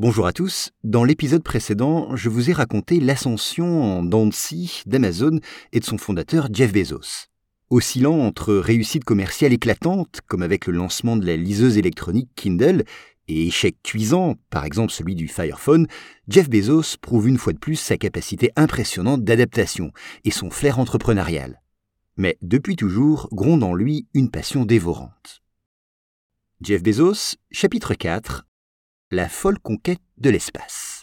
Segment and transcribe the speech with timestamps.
[0.00, 0.70] Bonjour à tous.
[0.84, 4.30] Dans l'épisode précédent, je vous ai raconté l'ascension en dents
[4.86, 5.40] d'Amazon
[5.72, 7.26] et de son fondateur Jeff Bezos.
[7.68, 12.84] Oscillant entre réussite commerciale éclatante, comme avec le lancement de la liseuse électronique Kindle,
[13.26, 15.88] et échec cuisant, par exemple celui du Firephone,
[16.28, 19.90] Jeff Bezos prouve une fois de plus sa capacité impressionnante d'adaptation
[20.24, 21.60] et son flair entrepreneurial.
[22.16, 25.42] Mais depuis toujours gronde en lui une passion dévorante.
[26.60, 28.44] Jeff Bezos, chapitre 4
[29.10, 30.97] La folle conquête de l'espace.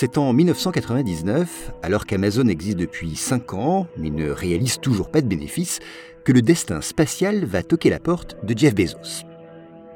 [0.00, 5.26] C'est en 1999, alors qu'Amazon existe depuis 5 ans, mais ne réalise toujours pas de
[5.26, 5.80] bénéfices,
[6.24, 9.24] que le destin spatial va toquer la porte de Jeff Bezos.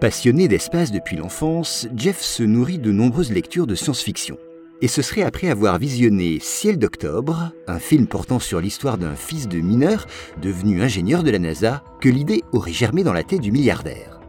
[0.00, 4.38] Passionné d'espace depuis l'enfance, Jeff se nourrit de nombreuses lectures de science-fiction.
[4.80, 9.46] Et ce serait après avoir visionné Ciel d'octobre, un film portant sur l'histoire d'un fils
[9.46, 10.06] de mineur
[10.42, 14.21] devenu ingénieur de la NASA, que l'idée aurait germé dans la tête du milliardaire.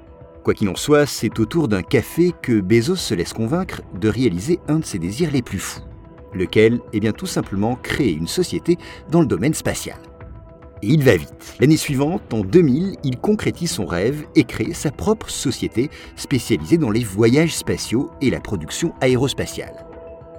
[0.43, 4.59] Quoi qu'il en soit, c'est autour d'un café que Bezos se laisse convaincre de réaliser
[4.67, 5.79] un de ses désirs les plus fous,
[6.33, 8.77] lequel est bien tout simplement créer une société
[9.09, 9.95] dans le domaine spatial.
[10.81, 11.55] Et il va vite.
[11.61, 16.91] L'année suivante, en 2000, il concrétise son rêve et crée sa propre société spécialisée dans
[16.91, 19.85] les voyages spatiaux et la production aérospatiale.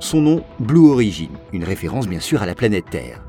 [0.00, 3.24] Son nom, Blue Origin, une référence bien sûr à la planète Terre.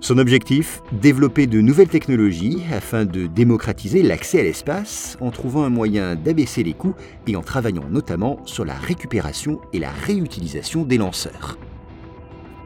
[0.00, 5.68] Son objectif Développer de nouvelles technologies afin de démocratiser l'accès à l'espace en trouvant un
[5.68, 6.94] moyen d'abaisser les coûts
[7.26, 11.58] et en travaillant notamment sur la récupération et la réutilisation des lanceurs.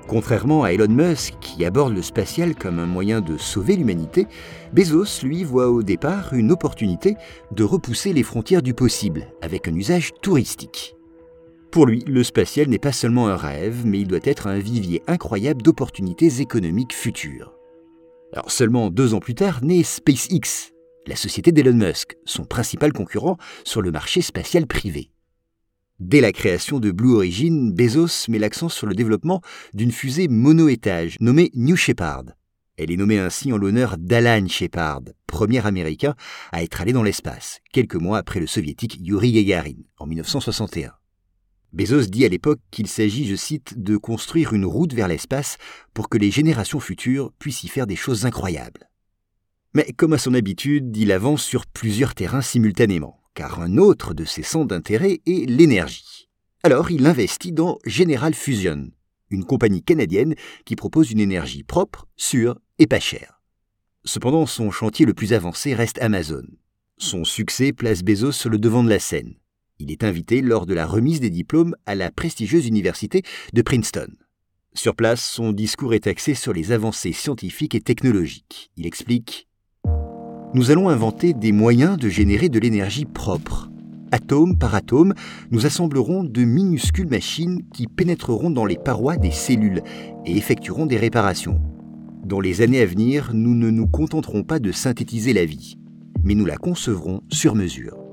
[0.06, 4.26] Contrairement à Elon Musk, qui aborde le spatial comme un moyen de sauver l'humanité,
[4.72, 7.16] Bezos, lui, voit au départ une opportunité
[7.50, 10.94] de repousser les frontières du possible avec un usage touristique.
[11.74, 15.02] Pour lui, le spatial n'est pas seulement un rêve, mais il doit être un vivier
[15.08, 17.52] incroyable d'opportunités économiques futures.
[18.46, 20.70] Seulement deux ans plus tard naît SpaceX,
[21.08, 25.10] la société d'Elon Musk, son principal concurrent sur le marché spatial privé.
[25.98, 29.40] Dès la création de Blue Origin, Bezos met l'accent sur le développement
[29.72, 32.26] d'une fusée mono-étage nommée New Shepard.
[32.76, 36.14] Elle est nommée ainsi en l'honneur d'Alan Shepard, premier américain
[36.52, 40.92] à être allé dans l'espace, quelques mois après le soviétique Yuri Gagarin, en 1961.
[41.74, 45.58] Bezos dit à l'époque qu'il s'agit, je cite, de construire une route vers l'espace
[45.92, 48.88] pour que les générations futures puissent y faire des choses incroyables.
[49.74, 54.24] Mais comme à son habitude, il avance sur plusieurs terrains simultanément, car un autre de
[54.24, 56.30] ses centres d'intérêt est l'énergie.
[56.62, 58.92] Alors il investit dans General Fusion,
[59.30, 63.42] une compagnie canadienne qui propose une énergie propre, sûre et pas chère.
[64.04, 66.44] Cependant, son chantier le plus avancé reste Amazon.
[66.98, 69.34] Son succès place Bezos sur le devant de la scène.
[69.80, 74.06] Il est invité lors de la remise des diplômes à la prestigieuse université de Princeton.
[74.72, 78.70] Sur place, son discours est axé sur les avancées scientifiques et technologiques.
[78.76, 79.48] Il explique
[80.54, 83.70] Nous allons inventer des moyens de générer de l'énergie propre.
[84.12, 85.14] Atome par atome,
[85.50, 89.82] nous assemblerons de minuscules machines qui pénétreront dans les parois des cellules
[90.24, 91.60] et effectueront des réparations.
[92.24, 95.78] Dans les années à venir, nous ne nous contenterons pas de synthétiser la vie,
[96.22, 98.03] mais nous la concevrons sur mesure.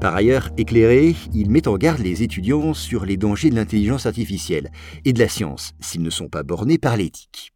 [0.00, 4.70] Par ailleurs, éclairé, il met en garde les étudiants sur les dangers de l'intelligence artificielle
[5.06, 7.54] et de la science, s'ils ne sont pas bornés par l'éthique.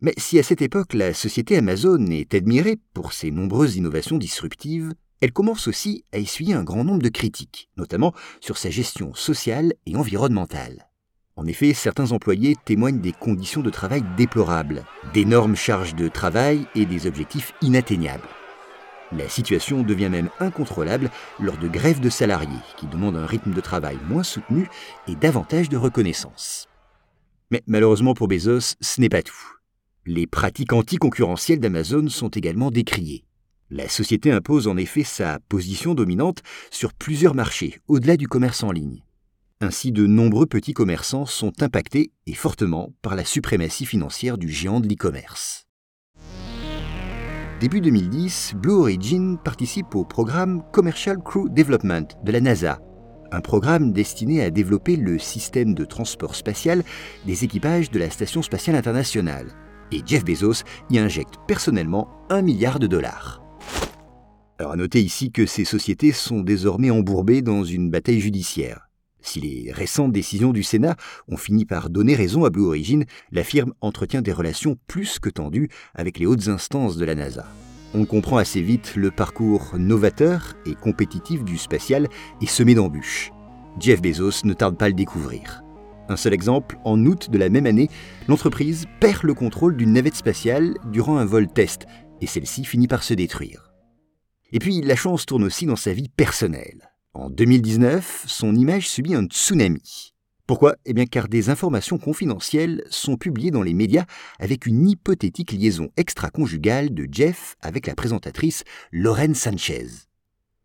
[0.00, 4.92] Mais si à cette époque la société Amazon est admirée pour ses nombreuses innovations disruptives,
[5.20, 9.72] elle commence aussi à essuyer un grand nombre de critiques, notamment sur sa gestion sociale
[9.86, 10.88] et environnementale.
[11.36, 14.84] En effet, certains employés témoignent des conditions de travail déplorables,
[15.14, 18.28] d'énormes charges de travail et des objectifs inatteignables.
[19.12, 21.10] La situation devient même incontrôlable
[21.40, 24.68] lors de grèves de salariés qui demandent un rythme de travail moins soutenu
[25.06, 26.68] et davantage de reconnaissance.
[27.50, 29.34] Mais malheureusement pour Bezos, ce n'est pas tout.
[30.04, 33.24] Les pratiques anticoncurrentielles d'Amazon sont également décriées.
[33.70, 38.72] La société impose en effet sa position dominante sur plusieurs marchés, au-delà du commerce en
[38.72, 39.04] ligne.
[39.60, 44.80] Ainsi, de nombreux petits commerçants sont impactés et fortement par la suprématie financière du géant
[44.80, 45.67] de l'e-commerce.
[47.60, 52.78] Début 2010, Blue Origin participe au programme Commercial Crew Development de la NASA,
[53.32, 56.84] un programme destiné à développer le système de transport spatial
[57.26, 59.48] des équipages de la Station spatiale internationale.
[59.90, 63.42] Et Jeff Bezos y injecte personnellement un milliard de dollars.
[64.60, 68.87] Alors à noter ici que ces sociétés sont désormais embourbées dans une bataille judiciaire.
[69.28, 70.96] Si les récentes décisions du Sénat
[71.28, 75.28] ont fini par donner raison à Blue Origin, la firme entretient des relations plus que
[75.28, 77.44] tendues avec les hautes instances de la NASA.
[77.92, 82.08] On comprend assez vite le parcours novateur et compétitif du spatial
[82.40, 83.30] est semé d'embûches.
[83.78, 85.62] Jeff Bezos ne tarde pas à le découvrir.
[86.08, 87.90] Un seul exemple, en août de la même année,
[88.28, 91.84] l'entreprise perd le contrôle d'une navette spatiale durant un vol test,
[92.22, 93.74] et celle-ci finit par se détruire.
[94.52, 96.88] Et puis la chance tourne aussi dans sa vie personnelle.
[97.18, 100.14] En 2019, son image subit un tsunami.
[100.46, 100.76] Pourquoi?
[100.86, 104.04] Eh bien car des informations confidentielles sont publiées dans les médias
[104.38, 108.62] avec une hypothétique liaison extra-conjugale de Jeff avec la présentatrice
[108.92, 109.88] Lorraine Sanchez.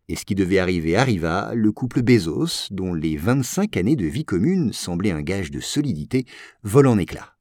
[0.10, 4.24] Et ce qui devait arriver arriva, le couple Bezos, dont les 25 années de vie
[4.24, 6.26] commune semblaient un gage de solidité,
[6.62, 7.34] vole en éclats.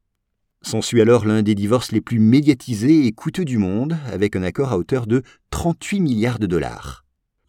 [0.62, 4.73] S'ensuit alors l'un des divorces les plus médiatisés et coûteux du monde, avec un accord
[4.73, 7.01] à hauteur de 38 milliards de dollars.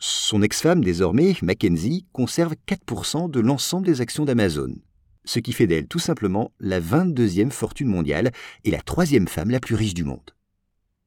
[0.06, 4.76] Son ex-femme, désormais, Mackenzie, conserve 4% de l'ensemble des actions d'Amazon,
[5.24, 8.34] ce qui fait d'elle tout simplement la 22e fortune mondiale
[8.66, 10.32] et la troisième femme la plus riche du monde.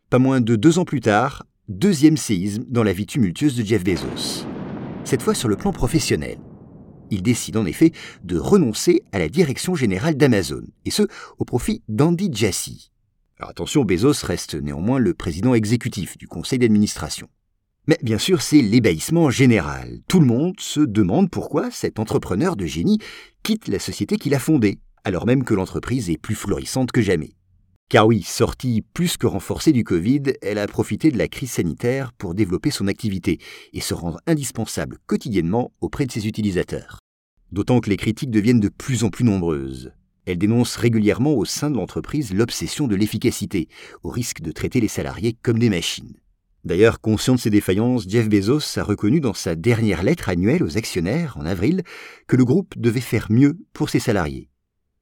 [0.08, 3.84] Pas moins de deux ans plus tard, deuxième séisme dans la vie tumultueuse de Jeff
[3.84, 4.46] Bezos.
[5.04, 6.38] Cette fois sur le plan professionnel.
[7.10, 7.92] Il décide en effet
[8.25, 11.02] de renoncer à la direction générale d'Amazon, et ce,
[11.37, 12.92] au profit d'Andy Jassy.
[13.38, 17.28] Alors attention, Bezos reste néanmoins le président exécutif du conseil d'administration.
[17.88, 20.00] Mais bien sûr, c'est l'ébahissement général.
[20.09, 22.99] Tout le monde se demande pourquoi cet entrepreneur de génie
[23.44, 27.35] quitte la société qu'il a fondée, alors même que l'entreprise est plus florissante que jamais.
[27.88, 32.12] Car oui, sortie plus que renforcée du Covid, elle a profité de la crise sanitaire
[32.12, 33.38] pour développer son activité
[33.73, 36.99] et se rendre indispensable quotidiennement auprès de ses utilisateurs.
[37.53, 39.93] D'autant que les critiques deviennent de plus en plus nombreuses.
[40.25, 43.69] Elle dénonce régulièrement au sein de l'entreprise l'obsession de l'efficacité,
[44.03, 46.17] au risque de traiter les salariés comme des machines.
[46.66, 50.76] D'ailleurs, conscient de ses défaillances, Jeff Bezos a reconnu dans sa dernière lettre annuelle aux
[50.76, 51.84] actionnaires, en avril,
[52.26, 54.50] que le groupe devait faire mieux pour ses salariés.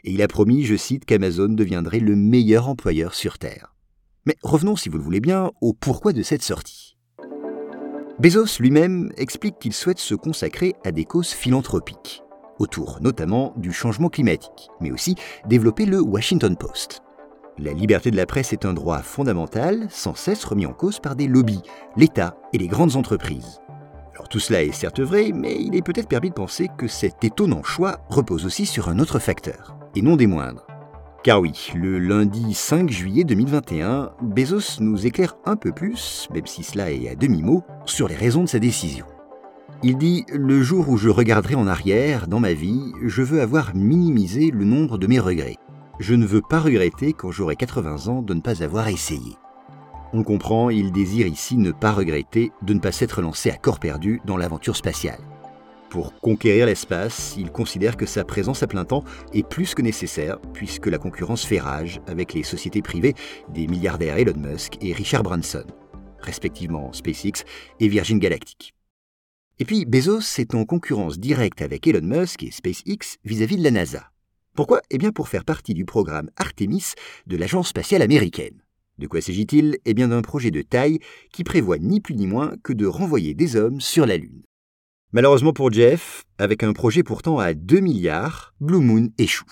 [0.04, 3.74] Et il a promis, je cite, qu'Amazon deviendrait le meilleur employeur sur Terre.
[4.26, 6.98] Mais revenons, si vous le voulez bien, au pourquoi de cette sortie.
[8.18, 12.22] Bezos lui-même explique qu'il souhaite se consacrer à des causes philanthropiques,
[12.58, 15.14] autour notamment du changement climatique, mais aussi
[15.48, 17.03] développer le Washington Post.
[17.56, 21.14] La liberté de la presse est un droit fondamental, sans cesse remis en cause par
[21.14, 21.62] des lobbies,
[21.96, 23.60] l'État et les grandes entreprises.
[24.12, 27.22] Alors tout cela est certes vrai, mais il est peut-être permis de penser que cet
[27.22, 30.66] étonnant choix repose aussi sur un autre facteur, et non des moindres.
[31.22, 36.64] Car oui, le lundi 5 juillet 2021, Bezos nous éclaire un peu plus, même si
[36.64, 39.06] cela est à demi-mot, sur les raisons de sa décision.
[39.84, 43.76] Il dit Le jour où je regarderai en arrière, dans ma vie, je veux avoir
[43.76, 45.56] minimisé le nombre de mes regrets.
[46.00, 49.36] Je ne veux pas regretter quand j'aurai 80 ans de ne pas avoir essayé.
[50.12, 53.78] On comprend, il désire ici ne pas regretter de ne pas s'être lancé à corps
[53.78, 55.20] perdu dans l'aventure spatiale.
[55.90, 60.40] Pour conquérir l'espace, il considère que sa présence à plein temps est plus que nécessaire,
[60.52, 63.14] puisque la concurrence fait rage avec les sociétés privées
[63.50, 65.64] des milliardaires Elon Musk et Richard Branson,
[66.18, 67.44] respectivement SpaceX
[67.78, 68.74] et Virgin Galactic.
[69.60, 73.64] Et puis Bezos est en concurrence directe avec Elon Musk et SpaceX vis-à-vis -vis de
[73.64, 74.13] la NASA.
[74.54, 74.82] Pourquoi?
[74.90, 76.92] Eh bien pour faire partie du programme Artemis
[77.26, 78.62] de l'Agence spatiale américaine.
[78.98, 79.78] De quoi s'agit-il?
[79.84, 81.00] Eh bien d'un projet de taille
[81.32, 84.44] qui prévoit ni plus ni moins que de renvoyer des hommes sur la Lune.
[85.12, 89.44] Malheureusement pour Jeff, avec un projet pourtant à 2 milliards, Blue Moon échoue.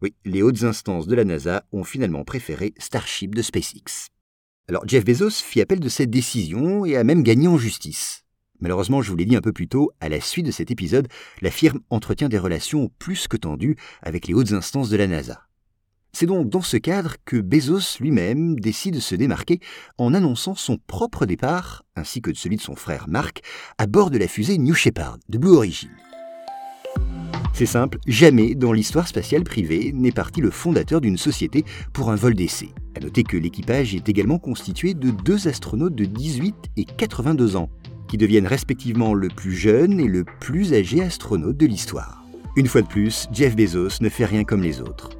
[0.00, 4.06] Oui, les hautes instances de la NASA ont finalement préféré Starship de SpaceX.
[4.68, 8.23] Alors Jeff Bezos fit appel de cette décision et a même gagné en justice.
[8.60, 11.08] Malheureusement, je vous l'ai dit un peu plus tôt, à la suite de cet épisode,
[11.42, 15.42] la firme entretient des relations plus que tendues avec les hautes instances de la NASA.
[16.12, 19.58] C'est donc dans ce cadre que Bezos lui-même décide de se démarquer
[19.98, 23.42] en annonçant son propre départ, ainsi que celui de son frère Mark,
[23.78, 25.90] à bord de la fusée New Shepard de Blue Origin.
[27.52, 32.16] C'est simple, jamais dans l'histoire spatiale privée n'est parti le fondateur d'une société pour un
[32.16, 32.70] vol d'essai.
[32.96, 37.70] À noter que l'équipage est également constitué de deux astronautes de 18 et 82 ans,
[38.14, 42.22] qui deviennent respectivement le plus jeune et le plus âgé astronaute de l'histoire.
[42.54, 45.10] Une fois de plus, Jeff Bezos ne fait rien comme les autres.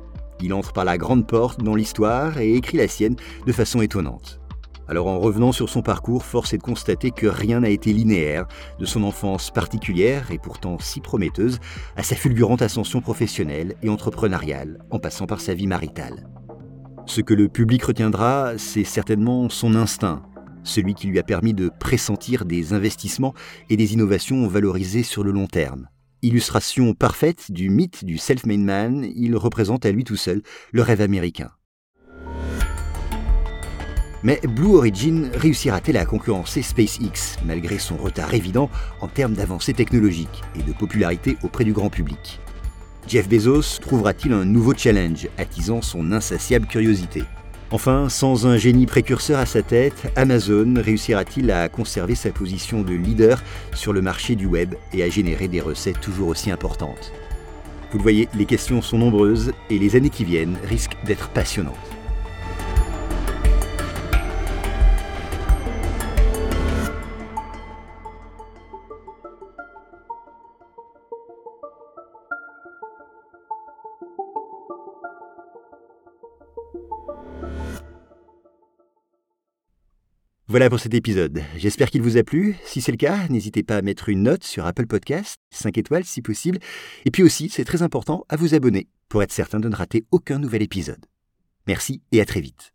[0.40, 4.38] Il entre par la grande porte dans l'histoire et écrit la sienne de façon étonnante.
[4.86, 8.46] Alors en revenant sur son parcours, force est de constater que rien n'a été linéaire,
[8.78, 11.58] de son enfance particulière et pourtant si prometteuse,
[11.96, 16.28] à sa fulgurante ascension professionnelle et entrepreneuriale, en passant par sa vie maritale.
[17.06, 20.22] Ce que le public retiendra, c'est certainement son instinct,
[20.64, 23.34] celui qui lui a permis de pressentir des investissements
[23.70, 25.88] et des innovations valorisées sur le long terme.
[26.22, 30.42] Illustration parfaite du mythe du self-made man, il représente à lui tout seul
[30.72, 31.50] le rêve américain.
[34.22, 38.70] Mais Blue Origin réussira-t-elle à concurrencer SpaceX, malgré son retard évident
[39.02, 42.40] en termes d'avancée technologique et de popularité auprès du grand public?
[43.06, 47.22] Jeff Bezos trouvera-t-il un nouveau challenge, attisant son insatiable curiosité?
[47.74, 52.94] Enfin, sans un génie précurseur à sa tête, Amazon réussira-t-il à conserver sa position de
[52.94, 57.12] leader sur le marché du web et à générer des recettes toujours aussi importantes?
[57.90, 61.74] Vous le voyez, les questions sont nombreuses et les années qui viennent risquent d'être passionnantes.
[80.54, 81.42] Voilà pour cet épisode.
[81.56, 82.54] J'espère qu'il vous a plu.
[82.64, 86.04] Si c'est le cas, n'hésitez pas à mettre une note sur Apple Podcast, 5 étoiles
[86.04, 86.60] si possible.
[87.04, 90.04] Et puis aussi, c'est très important, à vous abonner pour être certain de ne rater
[90.12, 91.06] aucun nouvel épisode.
[91.66, 92.72] Merci et à très vite.